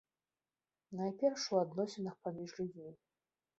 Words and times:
Найперш 1.01 1.45
у 1.57 1.61
адносінах 1.65 2.19
паміж 2.25 2.57
людзьмі. 2.59 2.89